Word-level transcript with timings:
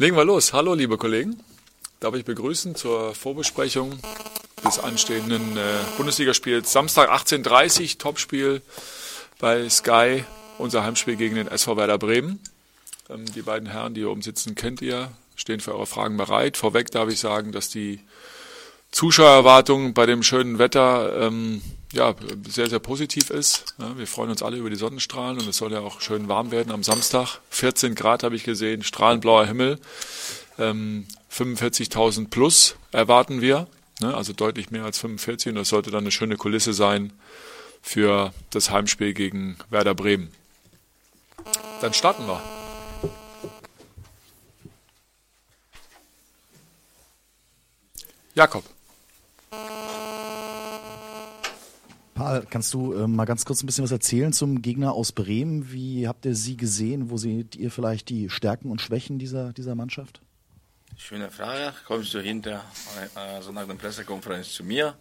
Legen 0.00 0.16
wir 0.16 0.24
los. 0.24 0.54
Hallo, 0.54 0.72
liebe 0.72 0.96
Kollegen. 0.96 1.38
Darf 2.00 2.14
ich 2.14 2.24
begrüßen 2.24 2.74
zur 2.74 3.14
Vorbesprechung 3.14 3.98
des 4.64 4.78
anstehenden 4.78 5.58
äh, 5.58 5.60
Bundesligaspiels. 5.98 6.72
Samstag 6.72 7.10
18.30 7.10 7.82
Uhr, 7.82 7.98
Topspiel 7.98 8.62
bei 9.40 9.68
Sky, 9.68 10.24
unser 10.56 10.84
Heimspiel 10.84 11.16
gegen 11.16 11.34
den 11.34 11.48
SV 11.48 11.76
Werder 11.76 11.98
Bremen. 11.98 12.40
Ähm, 13.10 13.26
die 13.34 13.42
beiden 13.42 13.68
Herren, 13.68 13.92
die 13.92 14.00
hier 14.00 14.10
oben 14.10 14.22
sitzen, 14.22 14.54
kennt 14.54 14.80
ihr, 14.80 15.12
stehen 15.36 15.60
für 15.60 15.74
eure 15.74 15.84
Fragen 15.84 16.16
bereit. 16.16 16.56
Vorweg 16.56 16.90
darf 16.90 17.10
ich 17.10 17.20
sagen, 17.20 17.52
dass 17.52 17.68
die 17.68 18.00
Zuschauererwartung 18.92 19.92
bei 19.92 20.06
dem 20.06 20.22
schönen 20.22 20.58
Wetter 20.58 21.26
ähm, 21.26 21.60
ja, 21.92 22.14
sehr, 22.48 22.68
sehr 22.68 22.78
positiv 22.78 23.30
ist. 23.30 23.74
Wir 23.96 24.06
freuen 24.06 24.30
uns 24.30 24.42
alle 24.42 24.56
über 24.56 24.70
die 24.70 24.76
Sonnenstrahlen 24.76 25.38
und 25.40 25.48
es 25.48 25.56
soll 25.56 25.72
ja 25.72 25.80
auch 25.80 26.00
schön 26.00 26.28
warm 26.28 26.50
werden 26.50 26.72
am 26.72 26.82
Samstag. 26.84 27.40
14 27.50 27.94
Grad 27.94 28.22
habe 28.22 28.36
ich 28.36 28.44
gesehen, 28.44 28.84
strahlenblauer 28.84 29.46
Himmel. 29.46 29.78
Ähm, 30.58 31.06
45.000 31.32 32.28
plus 32.28 32.76
erwarten 32.92 33.40
wir, 33.40 33.66
ne, 34.00 34.14
also 34.14 34.32
deutlich 34.32 34.70
mehr 34.70 34.84
als 34.84 34.98
45 34.98 35.50
und 35.50 35.54
das 35.56 35.68
sollte 35.68 35.90
dann 35.90 36.00
eine 36.00 36.10
schöne 36.10 36.36
Kulisse 36.36 36.72
sein 36.72 37.12
für 37.82 38.32
das 38.50 38.70
Heimspiel 38.70 39.14
gegen 39.14 39.56
Werder 39.70 39.94
Bremen. 39.94 40.32
Dann 41.80 41.94
starten 41.94 42.26
wir. 42.26 42.40
Jakob. 48.34 48.64
Paul, 52.30 52.46
kannst 52.48 52.74
du 52.74 52.92
äh, 52.92 53.08
mal 53.08 53.24
ganz 53.24 53.44
kurz 53.44 53.62
ein 53.62 53.66
bisschen 53.66 53.84
was 53.84 53.90
erzählen 53.90 54.32
zum 54.32 54.62
Gegner 54.62 54.92
aus 54.92 55.12
Bremen? 55.12 55.72
Wie 55.72 56.06
habt 56.06 56.24
ihr 56.24 56.34
sie 56.34 56.56
gesehen? 56.56 57.10
Wo 57.10 57.16
seht 57.16 57.56
ihr 57.56 57.70
vielleicht 57.70 58.08
die 58.08 58.30
Stärken 58.30 58.70
und 58.70 58.80
Schwächen 58.80 59.18
dieser, 59.18 59.52
dieser 59.52 59.74
Mannschaft? 59.74 60.20
Schöne 60.96 61.30
Frage. 61.30 61.72
Kommst 61.86 62.14
du 62.14 62.20
hinter, 62.20 62.64
also 63.14 63.52
nach 63.52 63.66
der 63.66 63.74
Pressekonferenz 63.74 64.52
zu 64.52 64.62
mir, 64.62 64.96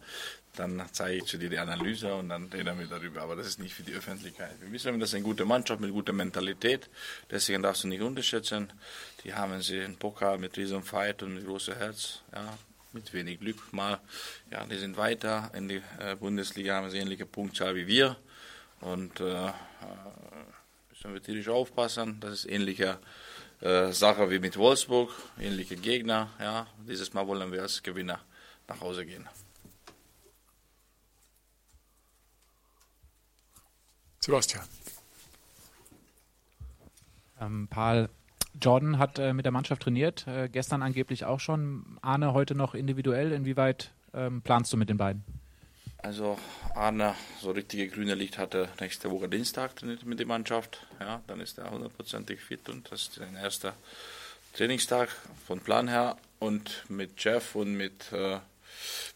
dann 0.55 0.81
zeige 0.91 1.23
ich 1.23 1.31
dir 1.31 1.49
die 1.49 1.57
Analyse 1.57 2.15
und 2.15 2.29
dann 2.29 2.45
reden 2.45 2.79
wir 2.79 2.87
darüber. 2.87 3.21
Aber 3.21 3.35
das 3.35 3.47
ist 3.47 3.59
nicht 3.59 3.75
für 3.75 3.83
die 3.83 3.93
Öffentlichkeit. 3.93 4.55
Wir 4.61 4.71
wissen, 4.71 4.99
das 4.99 5.09
ist 5.09 5.15
eine 5.15 5.23
gute 5.23 5.45
Mannschaft 5.45 5.81
mit 5.81 5.91
guter 5.91 6.13
Mentalität. 6.13 6.89
Deswegen 7.29 7.61
darfst 7.61 7.83
du 7.83 7.89
nicht 7.89 8.01
unterschätzen. 8.01 8.73
Die 9.23 9.33
haben 9.33 9.61
sie 9.61 9.81
einen 9.81 9.97
Pokal 9.97 10.37
mit 10.39 10.57
riesen 10.57 10.83
Fight 10.83 11.21
und 11.21 11.35
mit 11.35 11.45
großem 11.45 11.75
Herz. 11.75 12.21
Ja, 12.33 12.57
mit 12.91 13.13
wenig 13.13 13.39
Glück 13.39 13.73
mal. 13.73 13.99
Ja, 14.51 14.65
die 14.65 14.77
sind 14.77 14.97
weiter 14.97 15.51
in 15.53 15.69
die 15.69 15.81
äh, 15.99 16.15
Bundesliga, 16.15 16.75
haben 16.75 16.89
sie 16.89 16.97
ähnliche 16.97 17.25
Punktzahl 17.25 17.75
wie 17.75 17.87
wir. 17.87 18.17
Und 18.81 19.19
äh, 19.19 19.47
äh, 19.47 19.51
müssen 20.89 21.13
wir 21.13 21.21
tierisch 21.21 21.49
aufpassen. 21.49 22.19
Das 22.19 22.33
ist 22.33 22.45
ähnliche 22.45 22.99
äh, 23.61 23.91
Sache 23.91 24.29
wie 24.31 24.39
mit 24.39 24.57
Wolfsburg, 24.57 25.11
ähnliche 25.39 25.75
Gegner. 25.75 26.31
Ja, 26.39 26.67
dieses 26.87 27.13
Mal 27.13 27.27
wollen 27.27 27.51
wir 27.51 27.61
als 27.61 27.83
Gewinner 27.83 28.19
nach 28.67 28.81
Hause 28.81 29.05
gehen. 29.05 29.27
Sebastian. 34.19 34.65
Ähm, 37.41 37.67
Paul, 37.69 38.09
Jordan 38.61 38.97
hat 38.97 39.19
äh, 39.19 39.33
mit 39.33 39.45
der 39.45 39.51
Mannschaft 39.51 39.83
trainiert, 39.83 40.27
äh, 40.27 40.49
gestern 40.49 40.81
angeblich 40.81 41.25
auch 41.25 41.39
schon. 41.39 41.97
Arne 42.01 42.33
heute 42.33 42.55
noch 42.55 42.73
individuell. 42.73 43.31
Inwieweit 43.31 43.91
ähm, 44.13 44.41
planst 44.41 44.73
du 44.73 44.77
mit 44.77 44.89
den 44.89 44.97
beiden? 44.97 45.23
Also 46.01 46.37
Arne, 46.75 47.13
so 47.41 47.51
richtige 47.51 47.89
grüne 47.89 48.15
Licht 48.15 48.37
hatte 48.37 48.69
nächste 48.79 49.11
Woche 49.11 49.27
Dienstag 49.27 49.75
trainiert 49.75 50.05
mit 50.05 50.19
der 50.19 50.27
Mannschaft. 50.27 50.85
Ja, 50.99 51.21
dann 51.27 51.41
ist 51.41 51.57
er 51.57 51.69
hundertprozentig 51.69 52.39
fit 52.39 52.69
und 52.69 52.89
das 52.91 53.03
ist 53.03 53.15
sein 53.15 53.35
erster 53.35 53.73
Trainingstag 54.53 55.09
von 55.45 55.59
Plan 55.59 55.87
her. 55.87 56.17
Und 56.39 56.85
mit 56.87 57.21
Jeff 57.21 57.55
und 57.55 57.73
mit, 57.73 58.13
äh, 58.13 58.39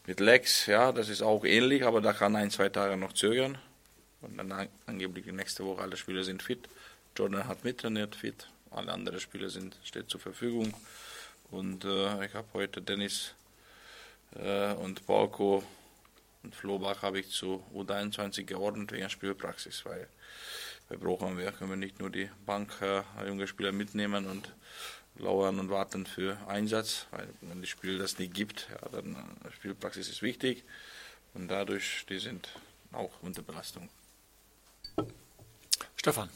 mit 0.06 0.20
Lex, 0.20 0.66
ja, 0.66 0.92
das 0.92 1.08
ist 1.08 1.22
auch 1.22 1.44
ähnlich, 1.44 1.84
aber 1.86 2.02
da 2.02 2.12
kann 2.12 2.36
ein, 2.36 2.50
zwei 2.50 2.68
Tage 2.68 2.98
noch 2.98 3.14
zögern. 3.14 3.56
Und 4.20 4.36
dann 4.36 4.68
angeblich 4.86 5.26
nächste 5.26 5.64
Woche 5.64 5.82
alle 5.82 5.96
Spieler 5.96 6.22
sind 6.22 6.42
fit. 6.42 6.68
Jordan 7.16 7.48
hat 7.48 7.64
mittrainiert, 7.64 8.14
fit 8.14 8.46
alle 8.74 8.92
anderen 8.92 9.20
Spieler 9.20 9.48
sind 9.48 9.76
steht 9.84 10.10
zur 10.10 10.20
Verfügung. 10.20 10.74
Und 11.50 11.84
äh, 11.84 12.26
ich 12.26 12.34
habe 12.34 12.48
heute 12.54 12.82
Dennis 12.82 13.34
äh, 14.34 14.72
und 14.74 15.06
Balko 15.06 15.62
und 16.42 16.54
Flohbach 16.54 17.02
habe 17.02 17.20
ich 17.20 17.30
zu 17.30 17.64
U23 17.74 18.44
geordnet 18.44 18.92
wegen 18.92 19.08
Spielpraxis, 19.08 19.84
weil 19.84 20.08
wir 20.88 20.98
brauchen 20.98 21.38
wir 21.38 21.52
können 21.52 21.70
wir 21.70 21.76
nicht 21.76 21.98
nur 21.98 22.10
die 22.10 22.30
Bank 22.44 22.72
äh, 22.82 23.02
junge 23.26 23.46
Spieler 23.46 23.72
mitnehmen 23.72 24.26
und 24.26 24.54
lauern 25.16 25.60
und 25.60 25.70
warten 25.70 26.06
für 26.06 26.36
Einsatz, 26.48 27.06
weil 27.10 27.28
wenn 27.40 27.60
das 27.60 27.70
Spiel 27.70 27.98
das 27.98 28.18
nicht 28.18 28.34
gibt, 28.34 28.68
ja, 28.70 28.88
dann 28.90 29.14
äh, 29.14 29.52
Spielpraxis 29.52 30.08
ist 30.08 30.22
wichtig 30.22 30.64
und 31.34 31.48
dadurch 31.48 32.04
die 32.08 32.18
sind 32.18 32.48
auch 32.92 33.12
unter 33.22 33.42
Belastung. 33.42 33.88
Stefan. 35.96 36.28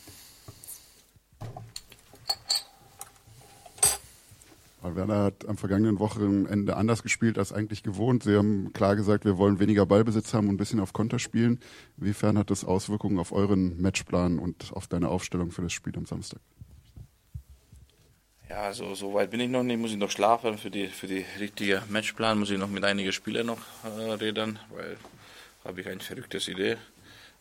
Werner 4.99 5.23
hat 5.23 5.47
am 5.47 5.57
vergangenen 5.57 6.01
Wochenende 6.01 6.77
anders 6.77 7.05
gespielt 7.05 7.39
als 7.39 7.53
eigentlich 7.53 7.85
gewohnt. 7.85 8.25
Sie 8.25 8.37
haben 8.37 8.73
klar 8.73 8.97
gesagt, 8.97 9.25
wir 9.25 9.39
wollen 9.39 9.61
weniger 9.61 9.87
Ballbesitz 9.87 10.35
haben 10.35 10.49
und 10.49 10.57
ein 10.57 10.59
bisschen 10.59 10.81
auf 10.81 10.93
Konter 10.93 11.21
spielen. 11.21 11.61
Inwiefern 11.99 12.37
hat 12.37 12.51
das 12.51 12.65
Auswirkungen 12.65 13.19
auf 13.21 13.31
euren 13.31 13.81
Matchplan 13.81 14.41
und 14.41 14.73
auf 14.73 14.89
deine 14.89 15.09
Aufstellung 15.09 15.53
für 15.53 15.63
das 15.63 15.73
Spiel 15.73 15.97
am 15.97 16.05
Samstag? 16.05 16.41
Ja, 18.51 18.73
so, 18.73 18.95
so 18.95 19.15
weit 19.15 19.31
bin 19.31 19.41
ich 19.41 19.51
noch 19.51 19.63
nicht. 19.63 19.79
Muss 19.79 19.93
ich 19.93 19.99
noch 19.99 20.11
schlafen 20.11 20.59
für 20.59 20.71
die, 20.71 20.89
für 20.89 21.07
die 21.07 21.25
richtige 21.39 21.83
Matchplan. 21.89 22.39
Muss 22.39 22.51
ich 22.51 22.59
noch 22.59 22.69
mit 22.69 22.83
einigen 22.83 23.13
Spielern 23.13 23.47
noch 23.47 23.61
äh, 23.85 24.13
reden, 24.13 24.59
weil 24.75 24.97
habe 25.65 25.81
ich 25.81 25.87
eine 25.87 26.01
verrückte 26.01 26.39
Idee. 26.51 26.77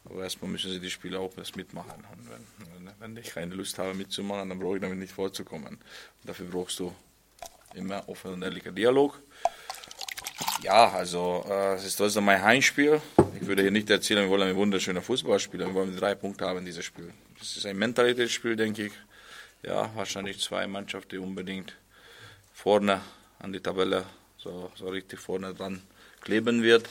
Aber 0.06 0.22
erstmal 0.24 0.52
müssen 0.52 0.72
sie 0.72 0.80
die 0.80 0.92
Spieler 0.92 1.22
auch 1.22 1.34
das 1.34 1.56
mitmachen. 1.56 2.04
Und 2.12 2.30
wenn, 2.30 2.94
wenn 3.00 3.18
ich 3.18 3.32
keine 3.32 3.56
Lust 3.56 3.80
habe 3.80 3.96
mitzumachen, 3.96 4.50
dann 4.50 4.60
brauche 4.60 4.76
ich 4.76 4.82
damit 4.82 5.00
nicht 5.00 5.14
vorzukommen. 5.14 5.76
Und 5.76 5.82
dafür 6.24 6.46
brauchst 6.48 6.80
du 6.80 6.94
immer 7.74 8.08
offen 8.08 8.34
und 8.34 8.44
ehrlicher 8.44 8.72
Dialog. 8.72 9.20
Ja, 10.64 10.90
also 10.90 11.46
äh, 11.50 11.76
es 11.76 11.86
ist 11.86 11.98
trotzdem 11.98 12.26
mein 12.26 12.42
Heimspiel. 12.42 13.02
Ich 13.40 13.48
würde 13.48 13.62
hier 13.62 13.72
nicht 13.72 13.90
erzählen, 13.90 14.24
wir 14.24 14.30
wollen 14.30 14.50
ein 14.50 14.56
wunderschöner 14.56 15.02
Fußball 15.02 15.40
spielen. 15.40 15.68
Wir 15.68 15.74
wollen 15.74 15.96
drei 15.96 16.16
Punkte 16.16 16.46
haben 16.46 16.60
in 16.60 16.66
diesem 16.66 16.84
Spiel. 16.84 17.14
Das 17.38 17.56
ist 17.56 17.66
ein 17.66 17.78
Mentalitätsspiel, 17.78 18.56
denke 18.56 18.88
ich. 18.88 18.94
Ja, 19.64 19.92
wahrscheinlich 19.96 20.40
zwei 20.40 20.68
Mannschaften, 20.68 21.10
die 21.10 21.18
unbedingt 21.18 21.76
vorne 22.54 23.02
an 23.40 23.54
die 23.54 23.60
Tabelle 23.60 24.06
so, 24.38 24.72
so 24.76 24.90
richtig 24.90 25.20
vorne 25.20 25.54
dran 25.54 25.82
kleben 26.22 26.64
wird. 26.64 26.88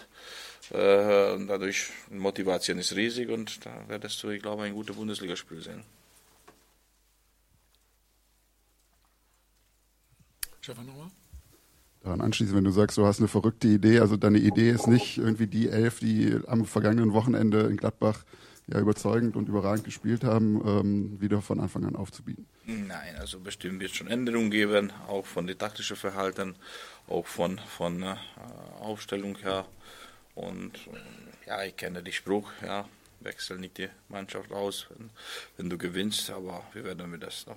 Äh, 0.70 1.38
dadurch 1.46 1.90
Motivation 2.10 2.78
ist 2.78 2.94
riesig 2.96 3.28
und 3.28 3.64
da 3.64 3.88
werdest 3.88 4.22
du, 4.22 4.30
ich 4.30 4.42
glaube, 4.42 4.64
ein 4.64 4.74
gutes 4.74 4.96
Bundesligaspiel 4.96 5.60
sehen. 5.60 5.84
Stefan 10.66 10.86
nochmal? 10.86 11.10
Daran 12.02 12.20
anschließend, 12.20 12.56
wenn 12.56 12.64
du 12.64 12.72
sagst, 12.72 12.98
du 12.98 13.06
hast 13.06 13.20
eine 13.20 13.28
verrückte 13.28 13.68
Idee, 13.68 14.00
also 14.00 14.16
deine 14.16 14.38
Idee 14.38 14.70
ist 14.70 14.88
nicht 14.88 15.16
irgendwie 15.16 15.46
die 15.46 15.68
elf, 15.68 16.00
die 16.00 16.40
am 16.48 16.64
vergangenen 16.64 17.12
Wochenende 17.12 17.60
in 17.60 17.76
Gladbach 17.76 18.24
ja 18.66 18.80
überzeugend 18.80 19.36
und 19.36 19.48
überragend 19.48 19.84
gespielt 19.84 20.24
haben, 20.24 20.60
ähm, 20.66 21.20
wieder 21.20 21.40
von 21.40 21.60
Anfang 21.60 21.84
an 21.84 21.94
aufzubieten. 21.94 22.46
Nein, 22.64 23.14
also 23.16 23.38
bestimmt 23.38 23.78
wird 23.78 23.92
es 23.92 23.96
schon 23.96 24.08
Änderungen 24.08 24.50
geben, 24.50 24.92
auch 25.06 25.24
von 25.24 25.46
dem 25.46 25.56
taktischen 25.56 25.94
Verhalten, 25.94 26.56
auch 27.06 27.26
von, 27.28 27.58
von 27.58 28.02
äh, 28.02 28.16
Aufstellung 28.80 29.36
her. 29.36 29.66
Und 30.34 30.74
äh, 30.88 31.48
ja, 31.48 31.62
ich 31.62 31.76
kenne 31.76 32.02
den 32.02 32.12
Spruch, 32.12 32.50
ja, 32.64 32.88
wechsel 33.20 33.60
nicht 33.60 33.78
die 33.78 33.88
Mannschaft 34.08 34.50
aus, 34.50 34.88
wenn, 34.90 35.10
wenn 35.58 35.70
du 35.70 35.78
gewinnst, 35.78 36.28
aber 36.30 36.64
wir 36.72 36.82
werden 36.82 37.08
mir 37.08 37.20
das 37.20 37.46
noch 37.46 37.56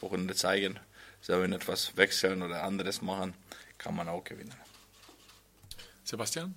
Wochenende 0.00 0.34
zeigen 0.34 0.80
selber 1.26 1.52
etwas 1.56 1.96
wechseln 1.96 2.40
oder 2.40 2.62
anderes 2.62 3.02
machen, 3.02 3.34
kann 3.78 3.96
man 3.96 4.08
auch 4.08 4.22
gewinnen. 4.22 4.54
Sebastian? 6.04 6.54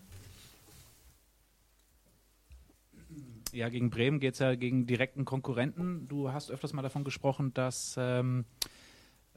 Ja, 3.51 3.69
gegen 3.69 3.89
Bremen 3.89 4.19
geht 4.19 4.33
es 4.33 4.39
ja 4.39 4.53
gegen 4.53 4.85
direkten 4.85 5.25
Konkurrenten. 5.25 6.07
Du 6.07 6.31
hast 6.31 6.51
öfters 6.51 6.73
mal 6.73 6.83
davon 6.83 7.03
gesprochen, 7.03 7.51
dass 7.55 7.95
ähm, 7.97 8.45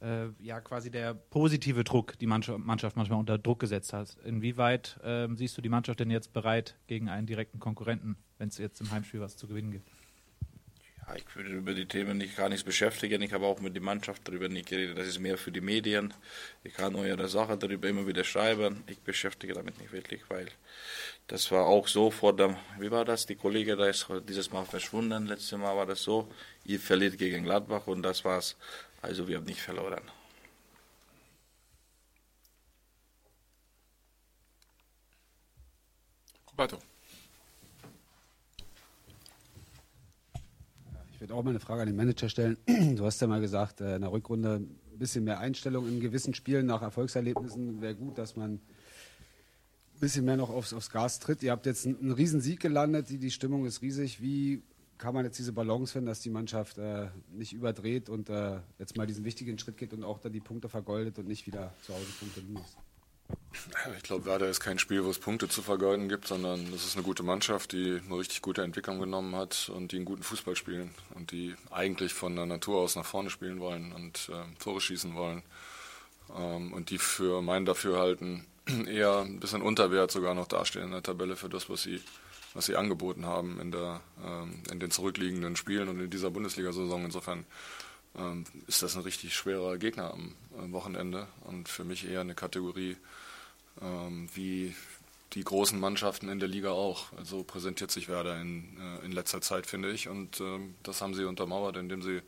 äh, 0.03 0.27
ja 0.39 0.61
quasi 0.61 0.91
der 0.91 1.15
positive 1.15 1.83
Druck 1.83 2.19
die 2.19 2.27
Mannschaft, 2.27 2.59
Mannschaft 2.59 2.99
manchmal 2.99 3.19
unter 3.19 3.39
Druck 3.39 3.61
gesetzt 3.61 3.95
hat. 3.95 4.19
Inwieweit 4.27 5.01
ähm, 5.03 5.39
siehst 5.39 5.57
du 5.57 5.63
die 5.63 5.71
Mannschaft 5.71 6.01
denn 6.01 6.11
jetzt 6.11 6.35
bereit 6.35 6.77
gegen 6.89 7.09
einen 7.09 7.27
direkten 7.27 7.59
Konkurrenten, 7.59 8.19
wenn 8.37 8.49
es 8.49 8.59
jetzt 8.59 8.83
im 8.83 8.91
Heimspiel 8.91 9.23
was 9.23 9.39
zu 9.39 9.47
gewinnen 9.47 9.71
gibt? 9.71 9.89
Ja, 11.07 11.17
ich 11.17 11.25
würde 11.35 11.51
über 11.51 11.75
die 11.75 11.87
Themen 11.87 12.19
nicht 12.19 12.37
gar 12.37 12.49
nichts 12.49 12.65
beschäftigen. 12.65 13.23
Ich 13.23 13.33
habe 13.33 13.47
auch 13.47 13.61
mit 13.61 13.75
der 13.75 13.83
Mannschaft 13.83 14.27
darüber 14.27 14.49
nicht 14.49 14.69
geredet. 14.69 14.97
Das 14.99 15.07
ist 15.07 15.19
mehr 15.19 15.37
für 15.37 15.51
die 15.51 15.61
Medien. 15.61 16.15
Ich 16.65 16.75
kann 16.75 16.95
eure 16.95 17.29
Sache 17.29 17.57
darüber 17.57 17.89
immer 17.89 18.07
wieder 18.07 18.25
schreiben. 18.25 18.85
Ich 18.87 18.99
beschäftige 19.01 19.55
damit 19.55 19.79
nicht 19.81 19.93
wirklich, 19.93 20.23
weil 20.29 20.47
das 21.27 21.51
war 21.51 21.67
auch 21.67 21.89
so 21.89 22.11
vor 22.11 22.37
dem, 22.37 22.57
wie 22.79 22.91
war 22.91 23.05
das? 23.05 23.27
Die 23.27 23.37
Kollege, 23.37 23.77
da 23.77 23.87
ist 23.89 24.07
dieses 24.29 24.51
Mal 24.53 24.65
verschwunden. 24.65 25.27
Letztes 25.27 25.59
Mal 25.59 25.77
war 25.77 25.87
das 25.87 26.03
so. 26.03 26.29
Ihr 26.65 26.79
verliert 26.81 27.19
gegen 27.19 27.45
Gladbach 27.45 27.87
und 27.87 28.03
das 28.03 28.25
war's. 28.25 28.57
Also 29.03 29.27
wir 29.27 29.37
haben 29.39 29.45
nicht 29.47 29.61
verloren. 29.61 30.03
Roberto. 36.53 36.79
Würde 41.23 41.35
auch 41.35 41.45
mal 41.45 41.51
eine 41.51 41.61
Frage 41.61 41.83
an 41.83 41.87
den 41.87 41.97
Manager 41.97 42.29
stellen. 42.29 42.57
Du 42.97 43.05
hast 43.05 43.21
ja 43.21 43.29
mal 43.29 43.41
gesagt, 43.41 43.81
äh, 43.81 43.95
in 43.95 44.03
der 44.03 44.11
Rückrunde 44.11 44.57
ein 44.57 44.99
bisschen 44.99 45.23
mehr 45.25 45.39
Einstellung 45.39 45.87
in 45.87 46.01
gewissen 46.01 46.35
Spielen 46.35 46.67
nach 46.67 46.83
Erfolgserlebnissen 46.83 47.81
wäre 47.81 47.95
gut, 47.95 48.19
dass 48.19 48.35
man 48.37 48.55
ein 48.55 48.61
bisschen 50.01 50.25
mehr 50.25 50.37
noch 50.37 50.51
aufs, 50.51 50.73
aufs 50.73 50.91
Gas 50.91 51.21
tritt. 51.21 51.43
Ihr 51.45 51.53
habt 51.53 51.65
jetzt 51.65 51.87
einen, 51.87 51.99
einen 52.01 52.13
riesen 52.13 52.41
Sieg 52.41 52.59
gelandet, 52.59 53.09
die, 53.09 53.19
die 53.19 53.31
Stimmung 53.31 53.65
ist 53.67 53.83
riesig. 53.83 54.21
Wie 54.21 54.63
kann 54.99 55.15
man 55.15 55.25
jetzt 55.25 55.39
diese 55.39 55.53
Balance 55.53 55.93
finden, 55.93 56.07
dass 56.07 56.21
die 56.21 56.31
Mannschaft 56.31 56.79
äh, 56.79 57.07
nicht 57.31 57.53
überdreht 57.53 58.09
und 58.09 58.29
äh, 58.29 58.59
jetzt 58.81 58.97
mal 58.97 59.07
diesen 59.07 59.25
wichtigen 59.25 59.59
Schritt 59.59 59.77
geht 59.77 59.93
und 59.93 60.03
auch 60.03 60.19
dann 60.19 60.33
die 60.33 60.41
Punkte 60.41 60.69
vergoldet 60.69 61.21
und 61.21 61.29
nicht 61.29 61.47
wieder 61.47 61.73
zu 61.83 61.95
Hause 61.95 62.07
Punkte 62.19 62.43
minus? 62.43 62.77
Ich 63.97 64.03
glaube, 64.03 64.27
Werder 64.27 64.49
ist 64.49 64.61
kein 64.61 64.79
Spiel, 64.79 65.05
wo 65.05 65.11
es 65.11 65.19
Punkte 65.19 65.49
zu 65.49 65.63
vergeuden 65.63 66.09
gibt, 66.09 66.27
sondern 66.27 66.73
es 66.73 66.85
ist 66.85 66.97
eine 66.97 67.05
gute 67.05 67.23
Mannschaft, 67.23 67.73
die 67.73 68.01
eine 68.05 68.19
richtig 68.19 68.43
gute 68.43 68.63
Entwicklung 68.63 68.99
genommen 68.99 69.35
hat 69.37 69.71
und 69.75 69.93
die 69.93 69.97
einen 69.97 70.05
guten 70.05 70.23
Fußball 70.23 70.57
spielen 70.57 70.91
und 71.15 71.31
die 71.31 71.55
eigentlich 71.71 72.13
von 72.13 72.37
der 72.37 72.47
Natur 72.47 72.81
aus 72.81 72.97
nach 72.97 73.05
vorne 73.05 73.31
spielen 73.31 73.61
wollen 73.61 73.93
und 73.93 74.31
äh, 74.33 74.59
Tore 74.59 74.81
schießen 74.81 75.15
wollen 75.15 75.43
ähm, 76.37 76.73
und 76.73 76.91
die 76.91 76.99
für 76.99 77.43
mein 77.43 77.65
Dafürhalten 77.65 78.47
eher 78.87 79.21
ein 79.21 79.41
bisschen 79.41 79.63
unter 79.63 79.91
Wert 79.91 80.11
sogar 80.11 80.35
noch 80.35 80.47
dastehen 80.47 80.87
in 80.87 80.91
der 80.93 81.03
Tabelle 81.03 81.37
für 81.37 81.49
das, 81.49 81.69
was 81.69 81.83
sie, 81.83 82.01
was 82.55 82.67
sie 82.67 82.77
angeboten 82.77 83.27
haben 83.27 83.61
in, 83.61 83.73
der, 83.73 84.01
ähm, 84.25 84.63
in 84.71 84.81
den 84.81 84.91
zurückliegenden 84.91 85.57
Spielen 85.57 85.89
und 85.89 86.01
in 86.01 86.11
dieser 86.11 86.31
Bundesliga-Saison. 86.31 87.05
Insofern 87.05 87.45
ähm, 88.17 88.45
ist 88.67 88.83
das 88.83 88.97
ein 88.97 89.03
richtig 89.03 89.35
schwerer 89.35 89.79
Gegner 89.79 90.15
am 90.15 90.73
Wochenende 90.73 91.27
und 91.45 91.69
für 91.69 91.85
mich 91.85 92.09
eher 92.09 92.21
eine 92.21 92.35
Kategorie 92.35 92.97
ähm, 93.81 94.29
wie 94.35 94.75
die 95.35 95.45
großen 95.45 95.79
Mannschaften 95.81 96.29
in 96.29 96.39
der 96.39 96.49
Liga 96.49 96.71
auch. 96.71 97.07
Also 97.17 97.43
präsentiert 97.43 97.91
sich 97.91 98.09
Werder 98.09 98.41
in, 98.41 98.77
äh, 98.79 99.05
in 99.05 99.13
letzter 99.13 99.41
Zeit, 99.41 99.67
finde 99.67 99.91
ich. 99.91 100.09
Und 100.09 100.41
ähm, 100.41 100.75
das 100.83 101.01
haben 101.01 101.15
sie 101.15 101.25
untermauert, 101.25 101.77
indem 101.77 102.03
sie 102.03 102.21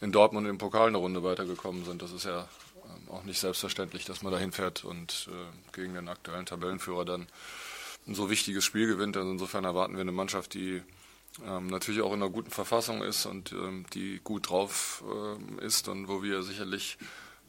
in 0.00 0.12
Dortmund 0.12 0.46
im 0.46 0.58
Pokal 0.58 0.88
eine 0.88 0.98
Runde 0.98 1.22
weitergekommen 1.22 1.84
sind. 1.84 2.02
Das 2.02 2.12
ist 2.12 2.24
ja 2.24 2.48
ähm, 2.84 3.10
auch 3.10 3.24
nicht 3.24 3.40
selbstverständlich, 3.40 4.04
dass 4.04 4.22
man 4.22 4.32
da 4.32 4.38
hinfährt 4.38 4.84
und 4.84 5.28
äh, 5.30 5.72
gegen 5.74 5.94
den 5.94 6.08
aktuellen 6.08 6.46
Tabellenführer 6.46 7.04
dann 7.04 7.26
ein 8.06 8.14
so 8.14 8.30
wichtiges 8.30 8.64
Spiel 8.64 8.86
gewinnt. 8.86 9.16
Also 9.16 9.30
insofern 9.30 9.64
erwarten 9.64 9.94
wir 9.94 10.02
eine 10.02 10.12
Mannschaft, 10.12 10.54
die 10.54 10.82
ähm, 11.46 11.68
natürlich 11.68 12.02
auch 12.02 12.12
in 12.12 12.22
einer 12.22 12.30
guten 12.30 12.50
Verfassung 12.50 13.02
ist 13.02 13.26
und 13.26 13.52
ähm, 13.52 13.86
die 13.94 14.20
gut 14.22 14.50
drauf 14.50 15.04
äh, 15.06 15.64
ist 15.64 15.88
und 15.88 16.08
wo 16.08 16.22
wir 16.22 16.42
sicherlich 16.42 16.98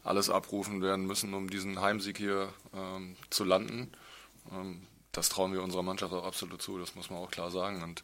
alles 0.04 0.30
abrufen 0.30 0.82
werden 0.82 1.06
müssen, 1.06 1.34
um 1.34 1.50
diesen 1.50 1.80
Heimsieg 1.82 2.18
hier 2.18 2.54
ähm, 2.74 3.16
zu 3.30 3.44
landen. 3.44 3.92
Ähm, 4.52 4.82
das 5.12 5.30
trauen 5.30 5.54
wir 5.54 5.62
unserer 5.62 5.84
Mannschaft 5.84 6.14
auch 6.14 6.26
absolut 6.26 6.62
zu, 6.62 6.78
das 6.78 6.96
muss 6.96 7.10
man 7.10 7.20
auch 7.20 7.32
klar 7.32 7.52
sagen. 7.52 7.84
Und 7.84 8.04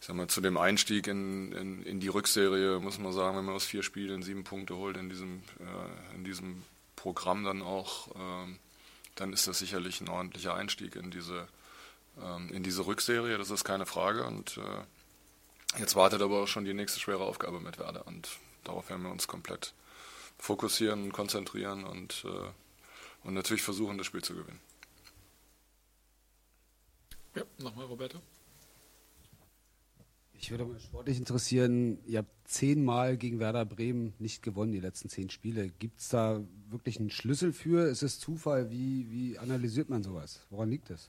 ich 0.00 0.06
sag 0.06 0.16
mal, 0.16 0.28
zu 0.28 0.40
dem 0.40 0.56
Einstieg 0.56 1.06
in, 1.06 1.52
in, 1.52 1.82
in 1.82 2.00
die 2.00 2.08
Rückserie 2.08 2.80
muss 2.80 2.98
man 2.98 3.12
sagen, 3.12 3.36
wenn 3.36 3.44
man 3.44 3.54
aus 3.54 3.64
vier 3.64 3.82
Spielen 3.82 4.22
sieben 4.22 4.44
Punkte 4.44 4.76
holt 4.76 4.96
in 4.96 5.08
diesem, 5.08 5.42
äh, 5.60 6.14
in 6.16 6.24
diesem 6.24 6.62
Programm 6.96 7.44
dann 7.44 7.62
auch, 7.62 8.08
ähm, 8.16 8.58
dann 9.14 9.32
ist 9.32 9.46
das 9.46 9.58
sicherlich 9.58 10.00
ein 10.00 10.08
ordentlicher 10.08 10.54
Einstieg 10.54 10.96
in 10.96 11.10
diese, 11.10 11.46
ähm, 12.22 12.50
in 12.52 12.62
diese 12.62 12.86
Rückserie, 12.86 13.38
das 13.38 13.50
ist 13.50 13.64
keine 13.64 13.86
Frage. 13.86 14.24
Und 14.24 14.58
äh, 14.58 15.78
jetzt 15.80 15.94
wartet 15.94 16.22
aber 16.22 16.42
auch 16.42 16.48
schon 16.48 16.64
die 16.64 16.74
nächste 16.74 16.98
schwere 17.00 17.24
Aufgabe 17.24 17.60
mit 17.60 17.78
Werder 17.78 18.06
und 18.06 18.28
darauf 18.64 18.88
werden 18.88 19.02
wir 19.02 19.10
uns 19.10 19.28
komplett 19.28 19.74
fokussieren, 20.38 21.12
konzentrieren 21.12 21.84
und, 21.84 22.24
äh, 22.26 23.26
und 23.26 23.34
natürlich 23.34 23.62
versuchen, 23.62 23.98
das 23.98 24.06
Spiel 24.06 24.22
zu 24.22 24.34
gewinnen. 24.34 24.60
Ja, 27.34 27.42
nochmal, 27.58 27.86
Roberto. 27.86 28.20
Ich 30.34 30.50
würde 30.50 30.66
mal 30.66 30.78
sportlich 30.78 31.16
interessieren, 31.16 31.98
ihr 32.06 32.18
habt 32.18 32.48
zehnmal 32.48 33.16
gegen 33.16 33.40
Werder 33.40 33.64
Bremen 33.64 34.12
nicht 34.18 34.42
gewonnen, 34.42 34.72
die 34.72 34.80
letzten 34.80 35.08
zehn 35.08 35.30
Spiele. 35.30 35.70
Gibt 35.70 36.00
es 36.00 36.10
da 36.10 36.42
wirklich 36.68 37.00
einen 37.00 37.10
Schlüssel 37.10 37.52
für? 37.52 37.88
Ist 37.88 38.02
es 38.02 38.20
Zufall? 38.20 38.70
Wie, 38.70 39.10
wie 39.10 39.38
analysiert 39.38 39.88
man 39.88 40.02
sowas? 40.02 40.46
Woran 40.50 40.68
liegt 40.68 40.90
es? 40.90 41.08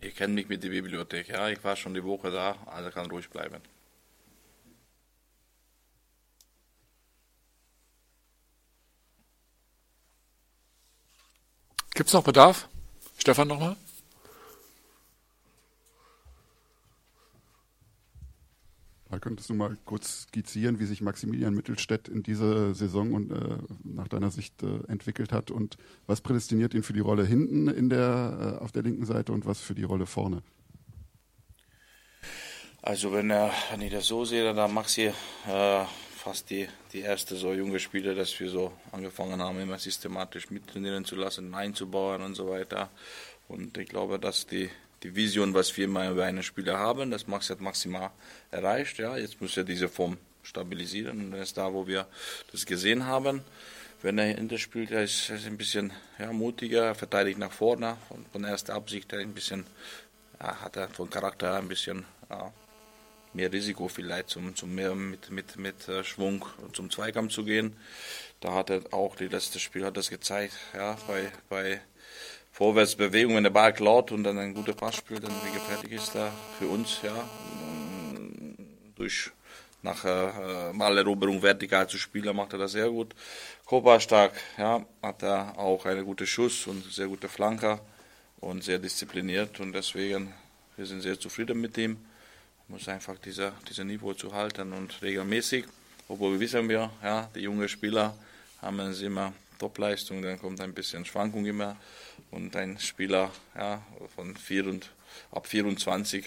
Ich 0.00 0.16
kenne 0.16 0.34
mich 0.34 0.48
mit 0.48 0.62
der 0.64 0.70
Bibliothek, 0.70 1.28
ja. 1.28 1.48
Ich 1.48 1.62
war 1.62 1.76
schon 1.76 1.94
die 1.94 2.02
Woche 2.04 2.30
da, 2.30 2.56
also 2.66 2.90
kann 2.90 3.08
ruhig 3.10 3.30
bleiben. 3.30 3.62
Gibt 11.94 12.08
es 12.08 12.12
noch 12.12 12.24
Bedarf? 12.24 12.68
Stefan 13.16 13.46
nochmal? 13.46 13.76
Da 19.08 19.20
könntest 19.20 19.48
du 19.48 19.54
mal 19.54 19.76
kurz 19.84 20.22
skizzieren, 20.22 20.80
wie 20.80 20.86
sich 20.86 21.00
Maximilian 21.00 21.54
Mittelstädt 21.54 22.08
in 22.08 22.24
dieser 22.24 22.74
Saison 22.74 23.12
und 23.12 23.30
äh, 23.30 23.58
nach 23.84 24.08
deiner 24.08 24.32
Sicht 24.32 24.60
äh, 24.64 24.80
entwickelt 24.88 25.32
hat 25.32 25.52
und 25.52 25.76
was 26.08 26.20
prädestiniert 26.20 26.74
ihn 26.74 26.82
für 26.82 26.94
die 26.94 27.00
Rolle 27.00 27.24
hinten 27.24 27.68
in 27.68 27.88
der, 27.88 28.56
äh, 28.60 28.64
auf 28.64 28.72
der 28.72 28.82
linken 28.82 29.06
Seite 29.06 29.30
und 29.32 29.46
was 29.46 29.60
für 29.60 29.76
die 29.76 29.84
Rolle 29.84 30.06
vorne? 30.06 30.42
Also 32.82 33.12
wenn, 33.12 33.30
er, 33.30 33.52
wenn 33.70 33.82
ich 33.82 33.92
das 33.92 34.08
so 34.08 34.24
sehe, 34.24 34.52
dann 34.52 34.74
Maxi 34.74 35.12
äh, 35.46 35.84
fast 36.24 36.48
die, 36.48 36.66
die 36.94 37.00
erste 37.00 37.36
so 37.36 37.52
junge 37.52 37.78
Spieler, 37.78 38.14
dass 38.14 38.40
wir 38.40 38.48
so 38.48 38.72
angefangen 38.92 39.42
haben, 39.42 39.60
immer 39.60 39.78
systematisch 39.78 40.50
mittrainieren 40.50 41.04
zu 41.04 41.16
lassen, 41.16 41.54
einzubauen 41.54 42.22
und 42.22 42.34
so 42.34 42.48
weiter. 42.48 42.88
Und 43.46 43.76
ich 43.76 43.90
glaube, 43.90 44.18
dass 44.18 44.46
die, 44.46 44.70
die 45.02 45.14
Vision, 45.14 45.52
was 45.52 45.76
wir 45.76 45.84
immer 45.84 46.08
über 46.08 46.24
einen 46.24 46.42
Spieler 46.42 46.78
haben, 46.78 47.10
das 47.10 47.26
Max 47.26 47.50
hat 47.50 47.60
maximal 47.60 48.10
erreicht. 48.50 48.96
Ja, 48.96 49.18
jetzt 49.18 49.38
muss 49.42 49.54
er 49.58 49.64
diese 49.64 49.90
Form 49.90 50.16
stabilisieren 50.42 51.20
und 51.20 51.30
dann 51.32 51.42
ist 51.42 51.58
da, 51.58 51.74
wo 51.74 51.86
wir 51.86 52.06
das 52.52 52.64
gesehen 52.64 53.04
haben. 53.04 53.42
Wenn 54.00 54.16
er 54.16 54.34
hinter 54.34 54.56
spielt, 54.56 54.92
er 54.92 55.04
ist, 55.04 55.28
er 55.28 55.36
ist 55.36 55.46
ein 55.46 55.58
bisschen 55.58 55.92
ja, 56.18 56.32
mutiger, 56.32 56.94
verteidigt 56.94 57.38
nach 57.38 57.52
vorne, 57.52 57.98
von, 58.08 58.24
von 58.32 58.44
erster 58.44 58.74
Absicht 58.74 59.12
er 59.12 59.18
ein 59.18 59.34
bisschen, 59.34 59.66
ja, 60.40 60.56
hat 60.62 60.76
er 60.76 60.88
von 60.88 61.10
Charakter 61.10 61.56
ein 61.56 61.68
bisschen 61.68 62.06
ja, 62.30 62.50
mehr 63.34 63.52
Risiko 63.52 63.88
vielleicht 63.88 64.28
zum, 64.28 64.54
zum 64.54 64.74
mehr 64.74 64.94
mit, 64.94 65.30
mit, 65.30 65.56
mit 65.56 65.88
äh, 65.88 66.04
Schwung 66.04 66.44
zum 66.72 66.90
Zweikampf 66.90 67.32
zu 67.32 67.44
gehen. 67.44 67.76
Da 68.40 68.54
hat 68.54 68.70
er 68.70 68.82
auch 68.92 69.16
die 69.16 69.28
letzte 69.28 69.58
Spiel 69.58 69.84
hat 69.84 69.96
das 69.96 70.10
gezeigt, 70.10 70.54
ja, 70.74 70.96
bei, 71.06 71.30
bei 71.48 71.80
Vorwärtsbewegung, 72.52 73.36
wenn 73.36 73.44
der 73.44 73.50
Ball 73.50 73.72
klaut 73.72 74.12
und 74.12 74.24
dann 74.24 74.38
ein 74.38 74.54
guter 74.54 74.74
Pass 74.74 74.96
spielt, 74.96 75.24
dann 75.24 75.32
wie 75.44 75.52
gefährlich 75.52 75.92
ist 75.92 76.14
er 76.14 76.32
für 76.58 76.68
uns, 76.68 77.00
ja, 77.02 77.28
durch 78.94 79.30
nach 79.82 80.04
äh, 80.04 80.72
Maleroberung 80.72 81.42
vertikal 81.42 81.88
zu 81.88 81.98
spielen, 81.98 82.34
macht 82.34 82.54
er 82.54 82.58
das 82.58 82.72
sehr 82.72 82.88
gut. 82.88 83.14
Kopa 83.66 84.00
stark, 84.00 84.32
ja, 84.56 84.84
hat 85.02 85.22
er 85.22 85.58
auch 85.58 85.84
eine 85.84 86.04
gute 86.04 86.26
Schuss 86.26 86.66
und 86.66 86.84
sehr 86.90 87.06
gute 87.06 87.28
Flanker 87.28 87.80
und 88.40 88.64
sehr 88.64 88.78
diszipliniert 88.78 89.60
und 89.60 89.72
deswegen 89.72 90.32
wir 90.76 90.86
sind 90.86 91.02
sehr 91.02 91.18
zufrieden 91.18 91.60
mit 91.60 91.76
ihm 91.78 91.98
muss 92.68 92.88
einfach 92.88 93.18
dieser, 93.18 93.52
dieser 93.68 93.84
Niveau 93.84 94.14
zu 94.14 94.32
halten 94.32 94.72
und 94.72 95.02
regelmäßig, 95.02 95.64
obwohl 96.08 96.32
wir 96.32 96.40
wissen 96.40 96.68
wir, 96.68 96.90
ja, 97.02 97.28
die 97.34 97.40
jungen 97.40 97.68
Spieler 97.68 98.16
haben 98.60 98.80
immer 98.80 99.32
Topleistung, 99.58 100.22
dann 100.22 100.38
kommt 100.38 100.60
ein 100.60 100.74
bisschen 100.74 101.04
Schwankung 101.04 101.46
immer 101.46 101.76
und 102.30 102.56
ein 102.56 102.78
Spieler 102.78 103.30
ja, 103.54 103.82
von 104.14 104.36
vier 104.36 104.66
und, 104.66 104.90
ab 105.30 105.46
24, 105.46 106.26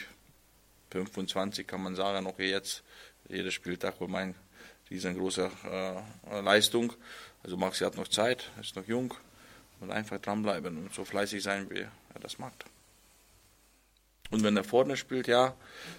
25 0.91 1.67
kann 1.67 1.84
man 1.84 1.96
sagen, 1.96 2.25
okay, 2.27 2.50
jetzt 2.50 2.84
jeder 3.29 3.51
Spieltag 3.51 4.00
wohl 4.00 4.08
mein 4.08 4.36
riesengroße 4.89 5.51
äh, 5.65 6.41
Leistung. 6.41 6.94
Also 7.44 7.58
Maxi 7.58 7.84
hat 7.84 7.98
noch 7.98 8.08
Zeit, 8.08 8.50
ist 8.62 8.75
noch 8.75 8.88
jung 8.88 9.13
und 9.79 9.91
einfach 9.91 10.20
dranbleiben 10.20 10.77
und 10.77 10.94
so 10.94 11.03
fleißig 11.03 11.44
sein, 11.44 11.70
wie 11.70 11.79
er 11.79 12.20
das 12.22 12.39
macht. 12.39 12.65
Und 14.29 14.43
wenn 14.43 14.57
er 14.57 14.63
vorne 14.63 14.98
spielt, 14.98 15.27
ja, 15.27 15.55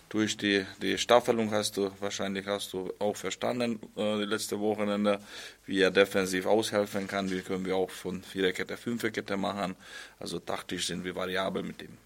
durch 0.09 0.37
die, 0.37 0.67
die 0.83 0.99
Staffelung 0.99 1.51
hast 1.51 1.77
du, 1.77 1.91
wahrscheinlich 2.01 2.47
hast 2.47 2.73
du 2.73 2.93
auch 2.99 3.17
verstanden, 3.17 3.81
äh, 3.97 4.19
die 4.19 4.25
letzte 4.25 4.61
Wochenende, 4.61 5.21
wie 5.65 5.81
er 5.81 5.91
defensiv 5.91 6.47
aushelfen 6.47 7.07
kann, 7.07 7.31
wie 7.31 7.41
können 7.41 7.65
wir 7.65 7.77
auch 7.77 7.91
von 7.91 8.23
Viererkette, 8.23 8.77
Fünferkette 8.77 9.37
machen. 9.37 9.77
Also 10.19 10.39
taktisch 10.39 10.87
sind 10.87 11.05
wir 11.05 11.15
variabel 11.15 11.63
mit 11.63 11.81
ihm. 11.83 11.97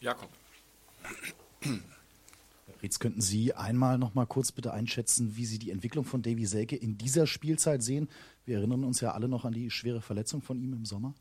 Jakob. 0.00 0.28
Jetzt 2.82 3.00
könnten 3.00 3.20
Sie 3.20 3.54
einmal 3.54 3.98
noch 3.98 4.14
mal 4.14 4.26
kurz 4.26 4.52
bitte 4.52 4.72
einschätzen, 4.72 5.36
wie 5.36 5.46
Sie 5.46 5.58
die 5.58 5.70
Entwicklung 5.70 6.04
von 6.04 6.22
Davy 6.22 6.44
Selke 6.44 6.76
in 6.76 6.98
dieser 6.98 7.26
Spielzeit 7.26 7.82
sehen. 7.82 8.08
Wir 8.44 8.58
erinnern 8.58 8.84
uns 8.84 9.00
ja 9.00 9.12
alle 9.12 9.28
noch 9.28 9.44
an 9.44 9.54
die 9.54 9.70
schwere 9.70 10.02
Verletzung 10.02 10.42
von 10.42 10.60
ihm 10.60 10.74
im 10.74 10.84
Sommer. 10.84 11.14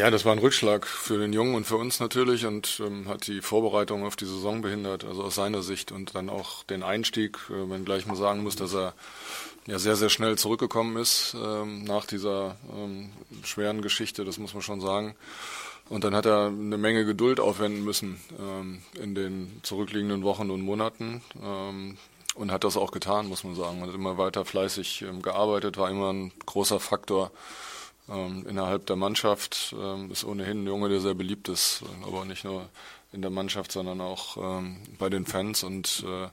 Ja, 0.00 0.10
das 0.10 0.24
war 0.24 0.32
ein 0.32 0.38
Rückschlag 0.38 0.86
für 0.86 1.18
den 1.18 1.34
Jungen 1.34 1.54
und 1.54 1.66
für 1.66 1.76
uns 1.76 2.00
natürlich 2.00 2.46
und 2.46 2.80
ähm, 2.82 3.06
hat 3.06 3.26
die 3.26 3.42
Vorbereitung 3.42 4.06
auf 4.06 4.16
die 4.16 4.24
Saison 4.24 4.62
behindert, 4.62 5.04
also 5.04 5.22
aus 5.22 5.34
seiner 5.34 5.60
Sicht 5.60 5.92
und 5.92 6.14
dann 6.14 6.30
auch 6.30 6.62
den 6.62 6.82
Einstieg, 6.82 7.36
äh, 7.50 7.68
wenn 7.68 7.84
gleich 7.84 8.06
man 8.06 8.16
sagen 8.16 8.42
muss, 8.42 8.56
dass 8.56 8.74
er 8.74 8.94
ja 9.66 9.78
sehr, 9.78 9.96
sehr 9.96 10.08
schnell 10.08 10.38
zurückgekommen 10.38 10.96
ist 10.96 11.36
ähm, 11.38 11.84
nach 11.84 12.06
dieser 12.06 12.56
ähm, 12.74 13.10
schweren 13.44 13.82
Geschichte, 13.82 14.24
das 14.24 14.38
muss 14.38 14.54
man 14.54 14.62
schon 14.62 14.80
sagen. 14.80 15.14
Und 15.90 16.02
dann 16.02 16.14
hat 16.14 16.24
er 16.24 16.46
eine 16.46 16.78
Menge 16.78 17.04
Geduld 17.04 17.38
aufwenden 17.38 17.84
müssen 17.84 18.18
ähm, 18.38 18.80
in 18.98 19.14
den 19.14 19.60
zurückliegenden 19.64 20.22
Wochen 20.22 20.50
und 20.50 20.62
Monaten 20.62 21.20
ähm, 21.44 21.98
und 22.36 22.50
hat 22.52 22.64
das 22.64 22.78
auch 22.78 22.92
getan, 22.92 23.26
muss 23.26 23.44
man 23.44 23.54
sagen. 23.54 23.82
Er 23.82 23.88
hat 23.88 23.94
immer 23.94 24.16
weiter 24.16 24.46
fleißig 24.46 25.02
ähm, 25.02 25.20
gearbeitet, 25.20 25.76
war 25.76 25.90
immer 25.90 26.10
ein 26.10 26.32
großer 26.46 26.80
Faktor 26.80 27.30
ähm, 28.10 28.46
innerhalb 28.48 28.86
der 28.86 28.96
Mannschaft. 28.96 29.74
Ähm, 29.78 30.10
ist 30.10 30.24
ohnehin 30.24 30.64
ein 30.64 30.66
Junge, 30.66 30.88
der 30.88 31.00
sehr 31.00 31.14
beliebt 31.14 31.48
ist, 31.48 31.82
aber 32.04 32.24
nicht 32.24 32.44
nur 32.44 32.68
in 33.12 33.22
der 33.22 33.30
Mannschaft, 33.30 33.72
sondern 33.72 34.00
auch 34.00 34.36
ähm, 34.36 34.76
bei 34.98 35.08
den 35.08 35.26
Fans 35.26 35.64
und 35.64 36.04
äh, 36.06 36.28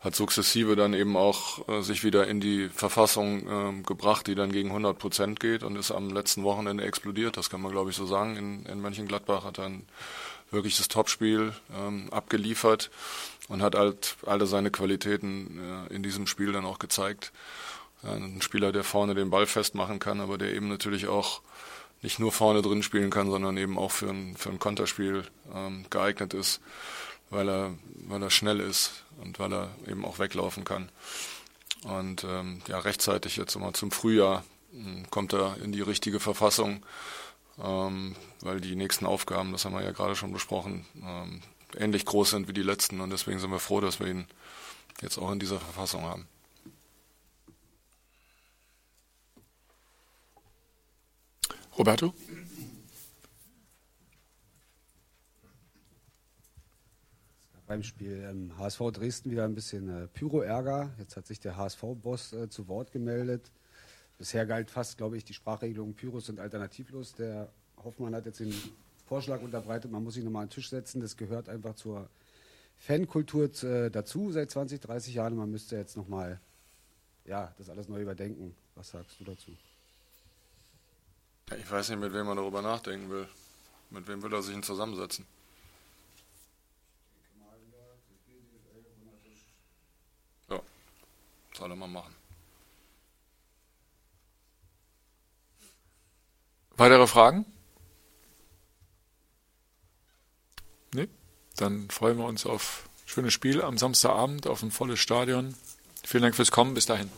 hat 0.00 0.16
sukzessive 0.16 0.74
dann 0.74 0.92
eben 0.92 1.16
auch 1.16 1.68
äh, 1.68 1.82
sich 1.82 2.02
wieder 2.02 2.26
in 2.26 2.40
die 2.40 2.68
Verfassung 2.68 3.46
äh, 3.48 3.82
gebracht, 3.82 4.26
die 4.26 4.34
dann 4.34 4.50
gegen 4.50 4.70
100 4.70 4.98
Prozent 4.98 5.38
geht 5.38 5.62
und 5.62 5.76
ist 5.76 5.92
am 5.92 6.10
letzten 6.10 6.42
Wochenende 6.42 6.84
explodiert. 6.84 7.36
Das 7.36 7.48
kann 7.48 7.60
man 7.60 7.70
glaube 7.70 7.90
ich 7.90 7.96
so 7.96 8.06
sagen. 8.06 8.36
In, 8.36 8.66
in 8.66 8.80
Mönchengladbach 8.80 9.44
hat 9.44 9.58
er 9.58 9.66
ein 9.66 9.86
wirkliches 10.50 10.88
Topspiel 10.88 11.52
ähm, 11.76 12.08
abgeliefert 12.10 12.90
und 13.48 13.62
hat 13.62 13.76
halt 13.76 14.16
alle 14.26 14.46
seine 14.46 14.70
Qualitäten 14.70 15.86
äh, 15.90 15.94
in 15.94 16.02
diesem 16.02 16.26
Spiel 16.26 16.52
dann 16.52 16.64
auch 16.64 16.80
gezeigt. 16.80 17.32
Ein 18.06 18.40
Spieler, 18.40 18.72
der 18.72 18.84
vorne 18.84 19.14
den 19.14 19.30
Ball 19.30 19.46
festmachen 19.46 19.98
kann, 19.98 20.20
aber 20.20 20.38
der 20.38 20.54
eben 20.54 20.68
natürlich 20.68 21.08
auch 21.08 21.42
nicht 22.02 22.18
nur 22.18 22.32
vorne 22.32 22.62
drin 22.62 22.82
spielen 22.82 23.10
kann, 23.10 23.30
sondern 23.30 23.56
eben 23.56 23.78
auch 23.78 23.90
für 23.90 24.10
ein, 24.10 24.36
für 24.36 24.50
ein 24.50 24.58
Konterspiel 24.58 25.24
ähm, 25.54 25.86
geeignet 25.90 26.34
ist, 26.34 26.60
weil 27.30 27.48
er, 27.48 27.74
weil 28.06 28.22
er 28.22 28.30
schnell 28.30 28.60
ist 28.60 29.04
und 29.20 29.38
weil 29.38 29.52
er 29.52 29.70
eben 29.88 30.04
auch 30.04 30.18
weglaufen 30.18 30.64
kann. 30.64 30.90
Und 31.84 32.24
ähm, 32.24 32.60
ja, 32.68 32.78
rechtzeitig 32.78 33.36
jetzt 33.36 33.56
immer 33.56 33.72
zum 33.72 33.90
Frühjahr 33.90 34.44
hm, 34.72 35.10
kommt 35.10 35.32
er 35.32 35.56
in 35.62 35.72
die 35.72 35.82
richtige 35.82 36.20
Verfassung, 36.20 36.84
ähm, 37.62 38.14
weil 38.40 38.60
die 38.60 38.76
nächsten 38.76 39.06
Aufgaben, 39.06 39.52
das 39.52 39.64
haben 39.64 39.74
wir 39.74 39.82
ja 39.82 39.92
gerade 39.92 40.16
schon 40.16 40.32
besprochen, 40.32 40.84
ähm, 41.02 41.40
ähnlich 41.76 42.04
groß 42.04 42.30
sind 42.30 42.48
wie 42.48 42.52
die 42.52 42.62
letzten 42.62 43.00
und 43.00 43.10
deswegen 43.10 43.38
sind 43.38 43.50
wir 43.50 43.58
froh, 43.58 43.80
dass 43.80 44.00
wir 44.00 44.06
ihn 44.06 44.26
jetzt 45.02 45.18
auch 45.18 45.30
in 45.30 45.38
dieser 45.38 45.58
Verfassung 45.58 46.02
haben. 46.02 46.26
Roberto? 51.78 52.14
Beim 57.66 57.82
Spiel 57.82 58.24
ähm, 58.30 58.56
HSV 58.56 58.80
Dresden 58.92 59.30
wieder 59.30 59.44
ein 59.44 59.54
bisschen 59.54 59.88
äh, 59.88 60.06
Pyro-Ärger. 60.06 60.94
Jetzt 60.98 61.16
hat 61.16 61.26
sich 61.26 61.40
der 61.40 61.56
HSV-Boss 61.56 62.32
äh, 62.32 62.48
zu 62.48 62.68
Wort 62.68 62.92
gemeldet. 62.92 63.50
Bisher 64.18 64.46
galt 64.46 64.70
fast, 64.70 64.96
glaube 64.96 65.16
ich, 65.18 65.24
die 65.24 65.34
Sprachregelung 65.34 65.94
Pyros 65.94 66.26
sind 66.26 66.40
alternativlos. 66.40 67.14
Der 67.14 67.50
Hoffmann 67.84 68.14
hat 68.14 68.24
jetzt 68.24 68.40
den 68.40 68.54
Vorschlag 69.04 69.42
unterbreitet, 69.42 69.90
man 69.90 70.02
muss 70.02 70.14
sich 70.14 70.24
nochmal 70.24 70.44
an 70.44 70.48
den 70.48 70.54
Tisch 70.54 70.70
setzen. 70.70 71.00
Das 71.00 71.16
gehört 71.16 71.48
einfach 71.48 71.74
zur 71.74 72.08
Fankultur 72.78 73.50
äh, 73.64 73.90
dazu 73.90 74.30
seit 74.32 74.50
20, 74.50 74.80
30 74.80 75.14
Jahren. 75.14 75.36
Man 75.36 75.50
müsste 75.50 75.76
jetzt 75.76 75.96
nochmal 75.96 76.40
ja, 77.26 77.52
das 77.58 77.68
alles 77.68 77.88
neu 77.88 78.00
überdenken. 78.00 78.54
Was 78.76 78.90
sagst 78.90 79.20
du 79.20 79.24
dazu? 79.24 79.50
Ich 81.54 81.70
weiß 81.70 81.90
nicht, 81.90 82.00
mit 82.00 82.12
wem 82.12 82.26
man 82.26 82.36
darüber 82.36 82.60
nachdenken 82.60 83.08
will. 83.08 83.28
Mit 83.90 84.08
wem 84.08 84.20
will 84.22 84.32
er 84.32 84.42
sich 84.42 84.52
denn 84.52 84.64
zusammensetzen? 84.64 85.24
Ja, 90.50 90.60
soll 91.54 91.70
er 91.70 91.76
mal 91.76 91.86
machen. 91.86 92.14
Weitere 96.76 97.06
Fragen? 97.06 97.46
Nee? 100.92 101.08
Dann 101.56 101.88
freuen 101.90 102.18
wir 102.18 102.24
uns 102.24 102.44
auf 102.44 102.88
ein 103.04 103.08
schönes 103.08 103.32
Spiel 103.32 103.62
am 103.62 103.78
Samstagabend, 103.78 104.48
auf 104.48 104.62
ein 104.62 104.72
volles 104.72 104.98
Stadion. 104.98 105.54
Vielen 106.02 106.24
Dank 106.24 106.34
fürs 106.34 106.50
Kommen. 106.50 106.74
Bis 106.74 106.86
dahin. 106.86 107.10